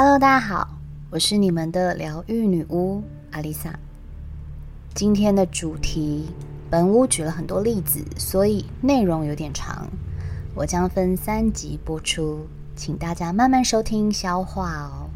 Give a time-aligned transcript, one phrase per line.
[0.00, 0.78] Hello，大家好，
[1.10, 3.02] 我是你们的疗愈女巫
[3.32, 3.76] 阿丽萨。
[4.94, 6.26] 今天的主题，
[6.70, 9.88] 本屋举了很多例子，所以内容有点长，
[10.54, 12.46] 我将分三集播出，
[12.76, 15.10] 请大家慢慢收听消化哦。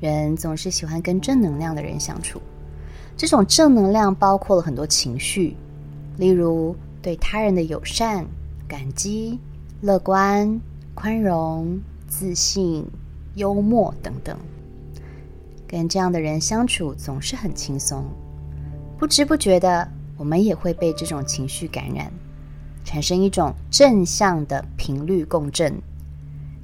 [0.00, 2.42] 人总是喜欢跟正能量的人相处，
[3.16, 5.56] 这种正能量包括了很多情绪，
[6.16, 8.26] 例如对他人的友善、
[8.66, 9.38] 感激、
[9.82, 10.60] 乐观、
[10.96, 11.80] 宽容。
[12.06, 12.86] 自信、
[13.34, 14.36] 幽默等等，
[15.66, 18.04] 跟这样的人相处总是很轻松。
[18.98, 22.10] 不知不觉的，我们也会被这种情绪感染，
[22.84, 25.74] 产生一种正向的频率共振。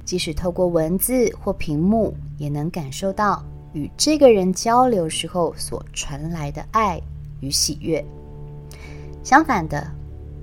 [0.05, 6.99] 即使透过文字或屏幕，也能感受到与这个人交流时候所传来的爱
[7.41, 8.03] 与喜悦。
[9.23, 9.85] 相反的，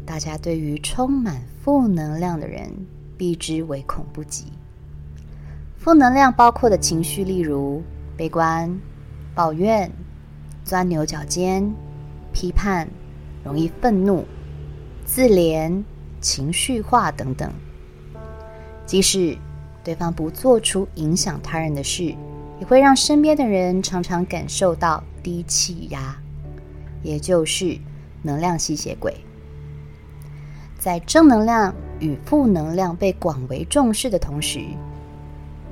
[0.07, 2.71] 大家对于充满负能量的人，
[3.17, 4.45] 避之唯恐不及。
[5.79, 7.83] 负能量包括的情绪，例如
[8.17, 8.79] 悲观、
[9.35, 9.91] 抱怨、
[10.65, 11.73] 钻牛角尖、
[12.33, 12.87] 批判、
[13.45, 14.25] 容易愤怒、
[15.05, 15.83] 自怜、
[16.21, 17.51] 情绪化等等。
[18.85, 19.39] 即使
[19.85, 22.05] 对方不做出影响他人的事，
[22.59, 26.17] 也会让身边的人常常感受到低气压，
[27.03, 27.79] 也就是
[28.23, 29.15] 能量吸血鬼。
[30.77, 34.61] 在正能量与负能量被广为重视的同时，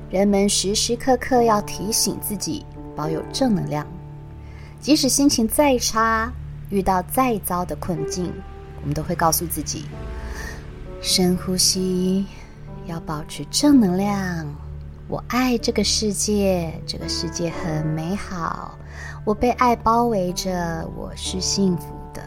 [0.09, 3.85] 人们时时刻刻要提醒自己保有正能量，
[4.81, 6.33] 即使心情再差，
[6.71, 8.33] 遇到再糟的困境，
[8.81, 9.85] 我们都会告诉自己：
[11.03, 12.25] 深呼吸，
[12.87, 14.47] 要保持正能量。
[15.09, 18.79] 我爱这个世界，这个世界很美好，
[19.25, 22.23] 我被爱包围着，我是幸福的。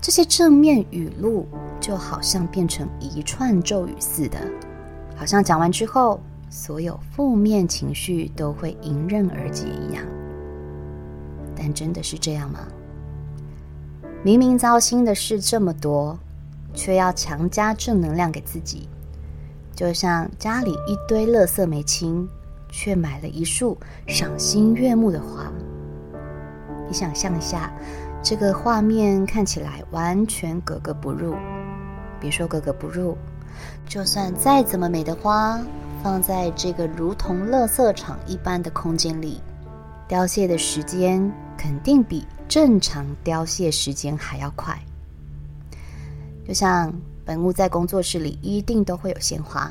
[0.00, 1.46] 这些正面语录
[1.80, 4.40] 就好像变成一串咒语似的，
[5.16, 6.20] 好像讲完之后。
[6.54, 10.04] 所有负面情绪都会迎刃而解一样，
[11.56, 12.58] 但真的是这样吗？
[14.22, 16.18] 明明糟心的事这么多，
[16.74, 18.86] 却要强加正能量给自己，
[19.74, 22.28] 就像家里一堆垃圾没清，
[22.68, 25.50] 却买了一束赏心悦目的花。
[26.86, 27.72] 你想象一下，
[28.22, 31.34] 这个画面看起来完全格格不入。
[32.20, 33.16] 别说格格不入，
[33.88, 35.58] 就算再怎么美的花。
[36.02, 39.40] 放在这个如同垃圾场一般的空间里，
[40.08, 44.76] 凋谢的时间肯定比正常凋谢时间还要快。
[46.44, 46.92] 就像
[47.24, 49.70] 本屋在工作室里一定都会有鲜花，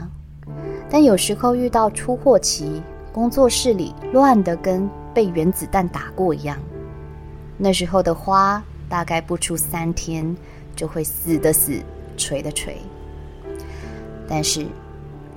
[0.89, 2.81] 但有时候遇到出货期，
[3.11, 6.57] 工作室里乱得跟被原子弹打过一样，
[7.57, 10.33] 那时候的花大概不出三天
[10.77, 11.77] 就会死的死，
[12.15, 12.77] 垂的垂。
[14.29, 14.65] 但是。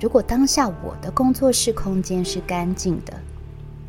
[0.01, 3.13] 如果当下我的工作室空间是干净的，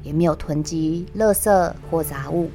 [0.02, 2.48] 也没有囤积垃圾或杂物，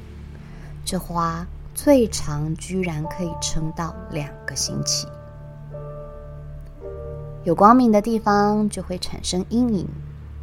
[0.84, 5.06] 这花最长居然可以撑到两个星期。
[7.44, 9.86] 有光明的地方就会产生阴影，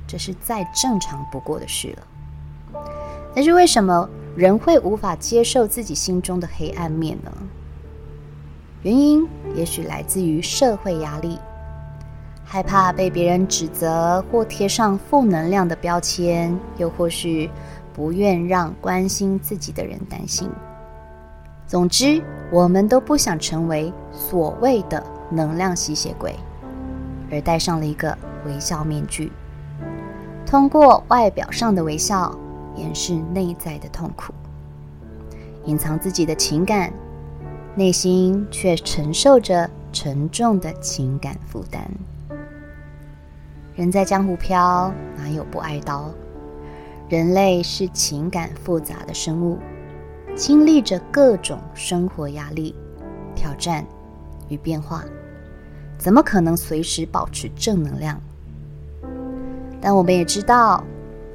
[0.07, 2.81] 这是再正常不过的事了。
[3.33, 7.31] 但是为什么人会无法接受自己心中的黑暗面呢？
[8.83, 11.39] 原因也许来自于社会压力。
[12.51, 17.47] 害怕被别人指责或贴上负能量的标签，又或是
[17.93, 20.49] 不愿让关心自己的人担心。
[21.67, 22.19] 总之，
[22.51, 26.33] 我们都不想成为所谓的能量吸血鬼，
[27.31, 28.17] 而戴上了一个
[28.47, 29.31] 微笑面具，
[30.43, 32.35] 通过外表上的微笑
[32.75, 34.33] 掩饰内在的痛苦，
[35.65, 36.91] 隐藏自己的情感，
[37.75, 41.87] 内心却承受着沉重的情感负担。
[43.79, 46.11] 人在江湖飘，哪有不挨刀？
[47.07, 49.57] 人类是情感复杂的生物，
[50.35, 52.75] 经历着各种生活压力、
[53.33, 53.85] 挑战
[54.49, 55.05] 与变化，
[55.97, 58.19] 怎么可能随时保持正能量？
[59.79, 60.83] 但我们也知道，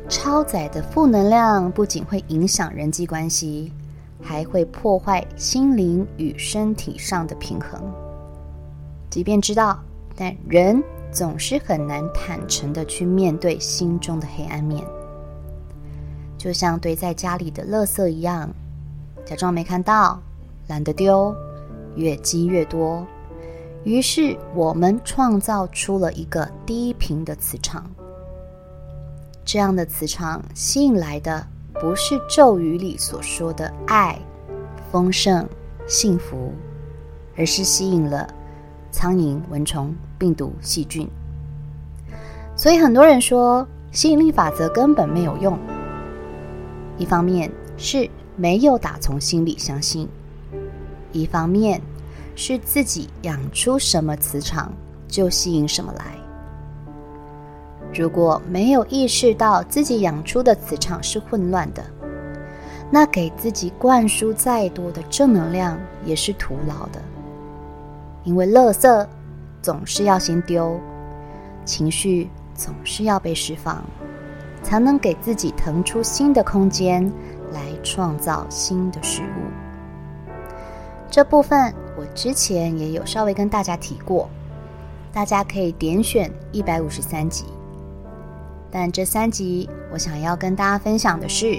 [0.07, 3.73] 超载的负能量不仅会影响人际关系，
[4.21, 7.81] 还会破坏心灵与身体上的平衡。
[9.09, 9.83] 即便知道，
[10.15, 10.85] 但人。
[11.15, 14.85] 总是很难坦诚的去面对心中的黑暗面，
[16.37, 18.51] 就像堆在家里的垃圾一样，
[19.25, 20.21] 假装没看到，
[20.67, 21.33] 懒得丢，
[21.95, 23.07] 越积越多。
[23.85, 27.89] 于是我们创造出了一个低频的磁场，
[29.45, 34.19] 这样的磁场吸引来的不是咒语里所说的爱、
[34.91, 35.49] 丰盛、
[35.87, 36.53] 幸福，
[37.37, 38.27] 而是吸引了。
[38.91, 39.93] 苍蝇、蚊虫、
[40.25, 41.07] 病毒、细菌，
[42.57, 45.59] 所以很多人说吸引力法则根本没有用。
[46.97, 50.09] 一方面是没有打从心里相信，
[51.13, 51.79] 一方面
[52.35, 54.73] 是自己养出什么磁场
[55.07, 56.17] 就吸引什么来。
[57.93, 61.85] 如果没有意识到自己养出的磁场是混乱的，
[62.91, 67.03] 那给自己灌输再多的正能量也是徒劳的。
[68.23, 69.07] 因为垃圾
[69.65, 70.79] 总是要先丢，
[71.65, 73.83] 情绪总是要被释放，
[74.63, 77.11] 才能给自己腾出新的空间
[77.51, 80.35] 来创造新的事物。
[81.11, 84.29] 这部分我之前也有稍微跟大家提过，
[85.15, 87.47] 大家可以点选一百五十三集。
[88.71, 91.59] 但这三集我想要跟大家分享的是，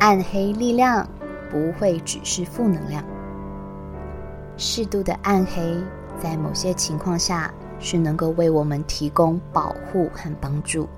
[0.00, 1.08] 暗黑力量
[1.50, 3.02] 不会只是负能量。
[4.58, 5.82] 适度的暗黑，
[6.20, 10.88] 在某些情况下是能够为我们提供保护和帮助，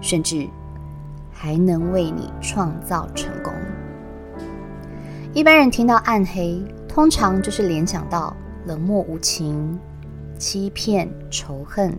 [0.00, 0.48] 甚至
[1.32, 3.52] 还能为你创造成功。
[5.32, 9.78] 一般人听到暗黑，通常就是联想到冷漠无情、
[10.38, 11.96] 欺骗、仇恨、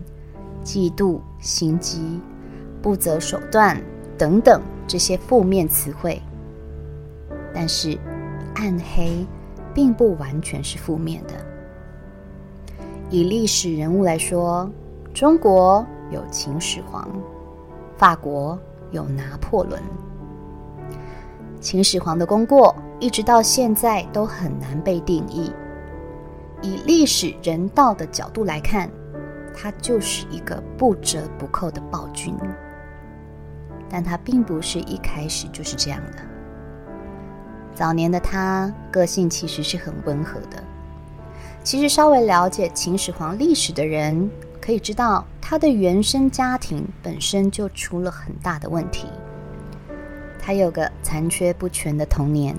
[0.64, 2.20] 嫉妒、心机、
[2.82, 3.80] 不择手段
[4.18, 6.20] 等等这些负面词汇。
[7.54, 7.98] 但是，
[8.54, 9.26] 暗黑。
[9.72, 11.34] 并不完全是负面的。
[13.12, 14.70] 以历史人物来说，
[15.12, 17.10] 中国有秦始皇，
[17.98, 18.56] 法国
[18.92, 19.82] 有拿破仑。
[21.60, 25.52] 秦始皇的功过一直到现在都很难被定义。
[26.62, 28.88] 以历史人道的角度来看，
[29.52, 32.32] 他就是一个不折不扣的暴君。
[33.88, 36.18] 但他并不是一开始就是这样的。
[37.74, 40.62] 早年的他个性其实是很温和的。
[41.62, 44.30] 其实稍微了解秦始皇历史的人
[44.60, 49.06] 可以知道，他的原生家庭本身就出了很大的问题。
[50.38, 52.56] 他有个残缺不全的童年，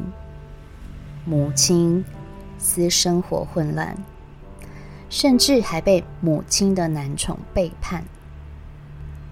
[1.26, 2.06] 母亲
[2.58, 3.98] 私生活混乱，
[5.10, 8.04] 甚至还被母亲的男宠背叛。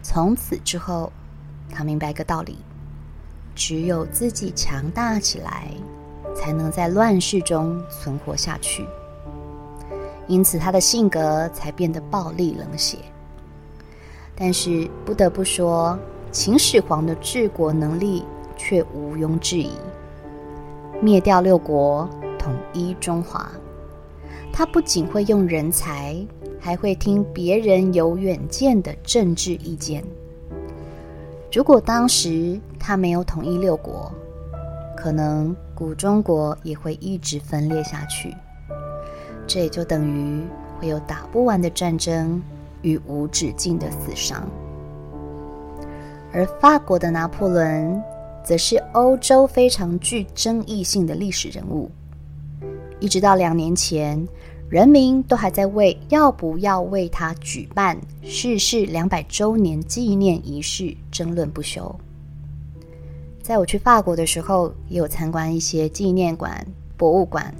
[0.02, 1.12] 从此之后，
[1.70, 2.58] 他明白一个道理。
[3.56, 5.68] 只有自己强大起来，
[6.36, 8.86] 才能在乱世中存活下去。
[10.30, 13.00] 因此，他的性格才变得暴戾冷血。
[14.36, 16.00] 但是，不得不说，
[16.32, 18.24] 秦始皇的治国能力
[18.56, 19.72] 却毋庸置疑，
[21.02, 23.52] 灭掉六国，统一中华。
[24.54, 26.16] 他不仅会用人才，
[26.60, 30.04] 还会听别人有远见的政治意见。
[31.52, 34.12] 如果当时他没有统一六国，
[34.96, 38.32] 可能古中国也会一直分裂下去。
[39.50, 40.44] 这也就等于
[40.80, 42.40] 会有打不完的战争
[42.84, 44.48] 与无止境的死伤。
[46.32, 48.00] 而法国的拿破仑，
[48.46, 51.90] 则是欧洲非常具争议性的历史人物，
[53.00, 54.24] 一直到两年前。
[54.70, 62.00] 人民都还在为要不要为他举办逝世两百周年纪念仪式争论不休。
[63.42, 66.64] 在我去法国的时候，也有参观一些纪念馆、
[66.96, 67.52] 博物馆，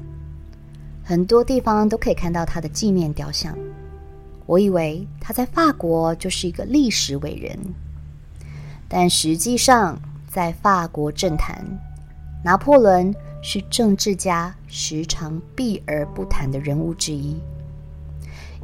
[1.10, 3.58] 很多地方都可以看到他的纪念雕像。
[4.46, 7.58] 我以为他在法国就是一个历史伟人，
[8.88, 11.66] 但实际上在法国政坛，
[12.44, 13.12] 拿破仑。
[13.42, 17.38] 是政治家时常避而不谈的人物之一，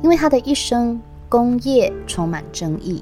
[0.04, 3.02] 因为他的一生功业充满争议，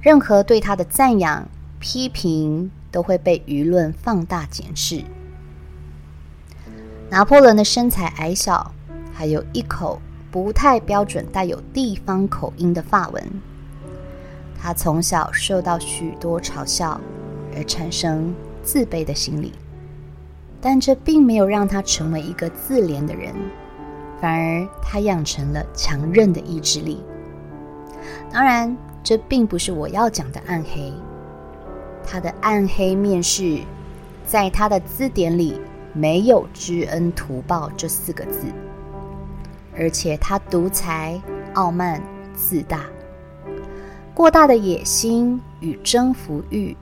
[0.00, 1.46] 任何对他的赞扬、
[1.78, 5.04] 批评都会被舆论放大检视。
[7.10, 8.72] 拿破仑的身材矮小，
[9.12, 10.00] 还有一口
[10.30, 13.22] 不太标准、带有地方口音的法文，
[14.56, 17.00] 他从小受到许多嘲笑，
[17.56, 19.52] 而产生自卑的心理。
[20.60, 23.34] 但这并没有让他成为一个自怜的人，
[24.20, 27.02] 反而他养成了强韧的意志力。
[28.30, 30.92] 当然，这并不是我要讲的暗黑。
[32.06, 33.60] 他的暗黑面是，
[34.24, 35.60] 在他的字典里
[35.92, 38.46] 没有“知恩图报”这四个字，
[39.76, 41.20] 而且他独裁、
[41.54, 42.02] 傲慢、
[42.34, 42.84] 自大，
[44.14, 46.76] 过大的野心与征服欲，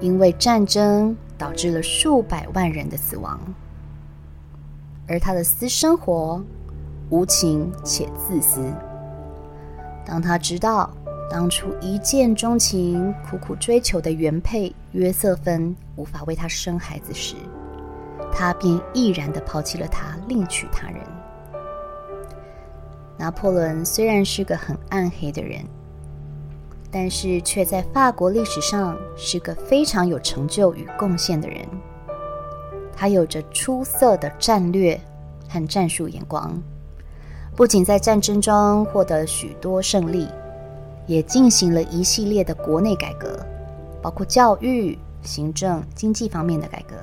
[0.00, 1.16] 因为战争。
[1.38, 3.38] 导致了数百万人的死亡，
[5.06, 6.42] 而他的私生活
[7.10, 8.72] 无情且自私。
[10.02, 10.90] 当他知道
[11.30, 17.34] 当初一见钟情、苦苦追求的原配约瑟芬无法为他生孩子时，
[18.38, 21.00] 他便毅然地抛弃了他，另娶他人。
[23.16, 25.64] 拿破仑虽然是个很暗黑的人，
[26.90, 31.66] 但是却在法国历史上是个非常有成就与贡献的人。
[32.94, 35.00] 他有着出色的战略
[35.48, 36.62] 和战术眼光，
[37.54, 40.28] 不仅在战争中获得许多胜利，
[41.06, 43.38] 也进行了一系列的国内改革，
[44.02, 46.96] 包括教育、行政、经济方面的改革，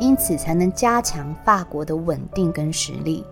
[0.00, 3.24] 因此才能加强法国的稳定跟实力。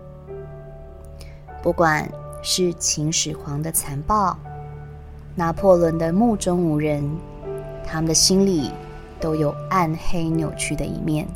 [1.61, 2.09] 不管
[2.41, 4.37] 是秦始皇的残暴，
[5.35, 7.09] 拿破仑的目中无人，
[7.85, 8.71] 他们的心里
[9.19, 11.27] 都有暗黑扭曲的一面。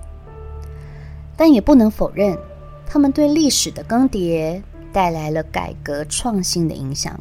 [1.36, 2.38] 但也不能否认，
[2.86, 7.19] 他们对历史的更迭带来了改革创新的影响。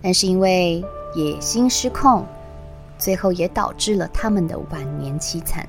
[0.00, 2.24] 但是因为野心失控，
[2.96, 5.68] 最后也导致了他们的晚年凄惨。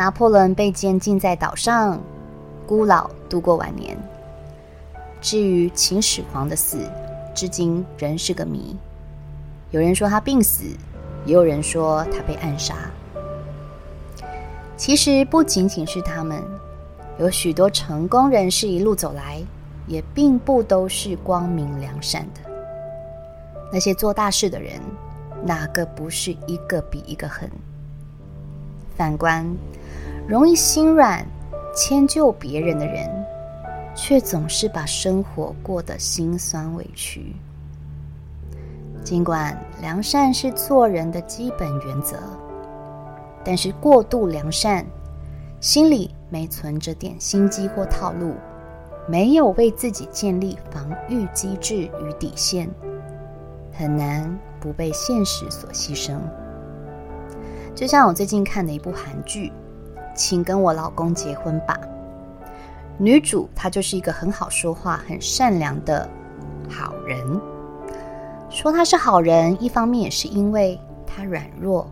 [0.00, 2.00] 拿破仑被监禁在岛上，
[2.66, 3.94] 孤老度过晚年。
[5.20, 6.90] 至于秦始皇的死，
[7.34, 8.74] 至今仍是个谜。
[9.72, 10.64] 有人说他病死，
[11.26, 12.74] 也有人说他被暗杀。
[14.74, 16.42] 其实不仅仅是他们，
[17.18, 19.38] 有许多成功人士一路走来，
[19.86, 22.50] 也并不都是光明良善的。
[23.70, 24.80] 那些做大事的人，
[25.44, 27.50] 哪个不是一个比一个狠？
[28.96, 29.46] 反观
[30.26, 31.26] 容易心软、
[31.74, 33.08] 迁就别人的人，
[33.94, 37.34] 却总是把生活过得心酸委屈。
[39.02, 42.16] 尽管良善是做人的基本原则。
[43.42, 44.84] 但是过度良善，
[45.60, 48.34] 心里没存着点心机或套路，
[49.08, 52.68] 没有为自己建立防御机制与底线，
[53.72, 56.18] 很难不被现实所牺牲。
[57.74, 59.48] 就像我最近看的一部韩剧
[60.14, 61.78] 《请跟我老公结婚吧》，
[62.98, 66.08] 女主她就是一个很好说话、很善良的
[66.68, 67.40] 好人。
[68.50, 71.86] 说她是好人，一方面也是因为她软弱。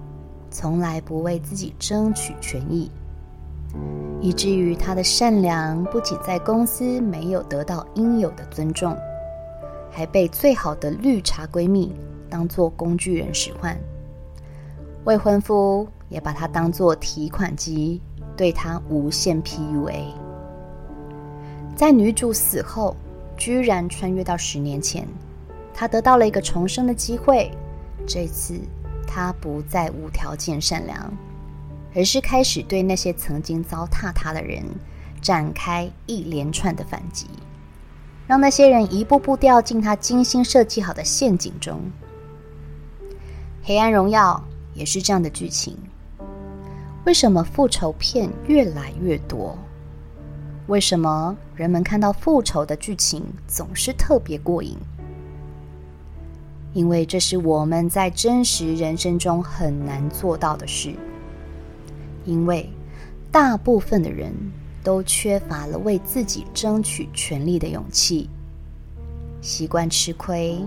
[0.51, 2.91] 从来不为自己争取权益，
[4.19, 8.97] 以至于她的善良不仅在公司没有得到应有的尊重，
[9.91, 11.95] 还被最好的绿茶闺蜜
[12.31, 13.79] 当做工具人使唤。
[15.09, 17.99] 未婚夫也把她当作提款机，
[18.37, 20.03] 对她无限 PUA。
[21.75, 22.95] 在女主死后，
[23.35, 25.09] 居然穿越到十年前，
[25.73, 27.51] 她得到了一个重生的机会，
[28.07, 28.61] 这次。
[29.07, 31.11] 她不再无条件善良，
[31.95, 34.63] 而是开始对那些曾经糟蹋她的人
[35.23, 37.27] 展开一连串的反击，
[38.27, 41.81] 让那些人一步步掉进她精心设计好的陷阱中。
[43.63, 44.43] 黑暗荣耀
[44.79, 45.77] 也是这样的剧情。
[47.05, 49.59] 为什么复仇片越来越多？
[50.69, 54.77] 为什么人们看到复仇的剧情总是特别过瘾？
[56.75, 60.95] 因为这是我们在真实人生中很难做到的事。
[62.25, 62.69] 因为
[63.33, 64.33] 大部分的人
[64.85, 68.29] 都缺乏了为自己争取权利的勇气，
[69.41, 70.63] 习惯吃亏、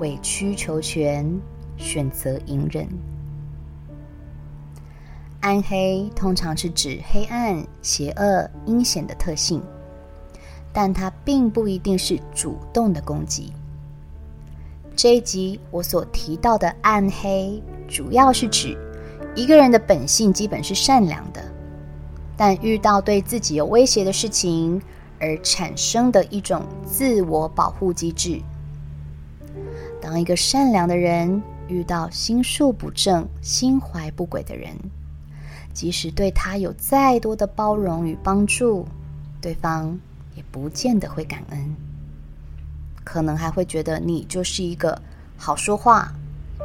[0.00, 1.30] 委曲求全、
[1.76, 2.88] 选择隐忍。
[5.44, 9.62] 暗黑通常是指黑暗、邪恶、阴险的特性，
[10.72, 13.52] 但它并不一定是主动的攻击。
[14.96, 18.74] 这一集我所提到的暗黑，主要是指
[19.36, 21.44] 一个人的本性基本是善良的，
[22.38, 24.80] 但遇到对自己有威胁的事情
[25.20, 28.40] 而产生的一种自我保护机制。
[30.00, 34.74] 当一个善良的人遇到心术不正、心怀不轨的人，
[35.74, 38.86] 即使对他有再多的包容与帮助，
[39.40, 39.98] 对方
[40.36, 41.76] 也不见得会感恩。
[43.02, 44.98] 可能还会觉得你就是一个
[45.36, 46.10] 好说话、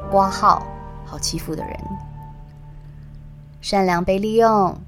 [0.10, 0.66] 挂号、
[1.06, 1.76] 好欺负的人。
[3.60, 4.80] 善良被利用，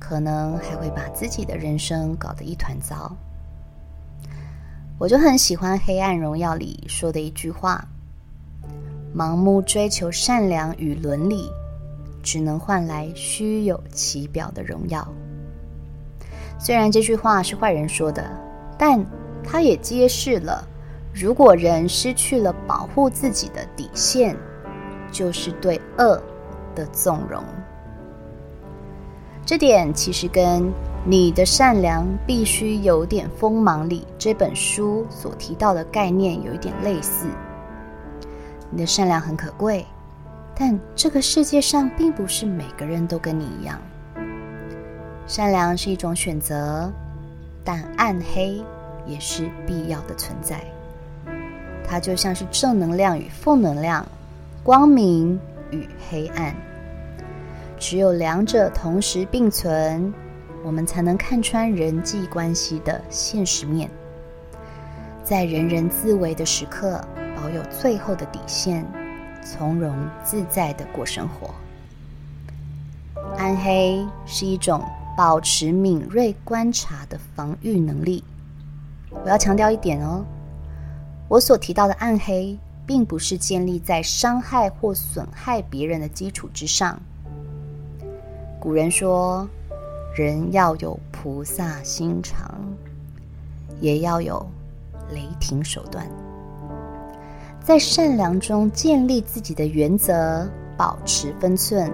[0.00, 3.14] 可能还会把自己的人生搞得一团糟。
[4.98, 7.86] 我就很喜欢《黑暗荣耀》里说的一句话
[9.14, 11.48] ：“盲目追求善良与伦理，
[12.22, 15.06] 只能换来虚有其表的荣耀。”
[16.58, 18.28] 虽然这句话是坏人说的，
[18.78, 19.04] 但
[19.44, 20.66] 它也揭示了。
[21.14, 24.36] 如果人失去了保护自己的底线，
[25.10, 26.22] 就是对恶
[26.74, 27.42] 的纵容。
[29.44, 30.62] 这点其实跟
[31.06, 37.26] 《你的善良必须有点锋芒》里这本书所提到的概念有一点类似。
[38.70, 39.86] 你的善良很可贵，
[40.58, 43.80] 但这个世界上并不是每个人都跟你一样。
[45.24, 46.92] 善良是一种选择，
[47.62, 48.60] 但暗黑
[49.06, 50.60] 也是必要的存在。
[51.86, 54.04] 它就像是正能量与负能量，
[54.64, 55.38] 光明
[55.70, 56.52] 与黑暗。
[57.78, 60.12] 只有两者同时并存，
[60.64, 63.88] 我们才能看穿人际关系的现实面，
[65.22, 67.00] 在人人自危的时刻，
[67.36, 68.84] 保有最后的底线，
[69.48, 71.54] 从容自在的过生活。
[73.38, 74.84] 暗黑是一种
[75.16, 78.22] 保持敏锐观察的防御能力。
[79.10, 80.22] 我要强调一点哦，
[81.28, 87.00] 我所提到的暗黑，并不是建立在伤害或损害别人的基础之上。
[88.60, 89.48] 古人说，
[90.14, 92.54] 人要有菩萨心肠，
[93.80, 94.46] 也要有
[95.10, 96.06] 雷霆手段，
[97.68, 101.92] 在善良中建立自己的原则，保持分寸，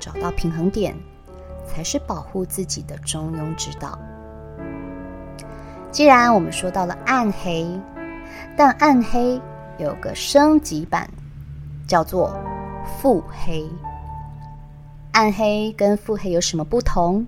[0.00, 0.96] 找到平衡点，
[1.64, 3.96] 才是保护自己的中庸之道。
[5.92, 7.64] 既然我们说到了暗黑，
[8.56, 9.40] 但暗黑
[9.78, 11.08] 有个升级版，
[11.86, 12.36] 叫做
[13.00, 13.64] 腹黑。
[15.12, 17.24] 暗黑跟腹黑有什么不同？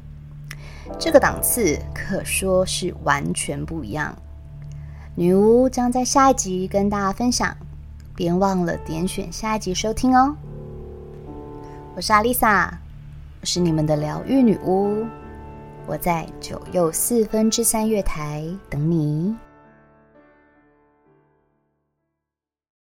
[0.98, 4.12] 这个档次可说是完全不一样。
[5.14, 7.56] 女巫将在下一集跟大家分享，
[8.16, 10.37] 别忘了点选下一集收听哦。
[11.97, 12.78] 我是阿丽萨，
[13.40, 15.04] 我是你们的疗愈女巫，
[15.87, 19.35] 我在九又四分之三月台等你。